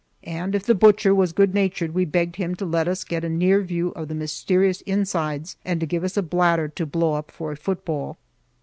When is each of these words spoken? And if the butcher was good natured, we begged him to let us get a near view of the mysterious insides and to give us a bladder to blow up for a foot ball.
And 0.23 0.55
if 0.55 0.63
the 0.63 0.73
butcher 0.73 1.13
was 1.13 1.31
good 1.31 1.53
natured, 1.53 1.93
we 1.93 2.05
begged 2.05 2.37
him 2.37 2.55
to 2.55 2.65
let 2.65 2.87
us 2.87 3.03
get 3.03 3.23
a 3.23 3.29
near 3.29 3.61
view 3.61 3.89
of 3.89 4.07
the 4.07 4.15
mysterious 4.15 4.81
insides 4.87 5.57
and 5.63 5.79
to 5.79 5.85
give 5.85 6.03
us 6.03 6.17
a 6.17 6.23
bladder 6.23 6.69
to 6.69 6.85
blow 6.87 7.13
up 7.13 7.29
for 7.29 7.51
a 7.51 7.55
foot 7.55 7.85
ball. 7.85 8.17